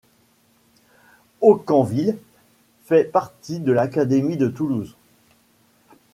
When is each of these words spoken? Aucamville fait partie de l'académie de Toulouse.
Aucamville 1.41 2.17
fait 2.85 3.03
partie 3.03 3.59
de 3.59 3.71
l'académie 3.71 4.35
de 4.35 4.47
Toulouse. 4.47 4.95